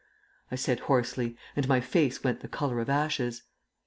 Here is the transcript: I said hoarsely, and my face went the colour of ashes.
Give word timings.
I 0.49 0.55
said 0.55 0.79
hoarsely, 0.79 1.37
and 1.55 1.67
my 1.67 1.79
face 1.79 2.23
went 2.23 2.39
the 2.39 2.47
colour 2.47 2.79
of 2.79 2.89
ashes. 2.89 3.43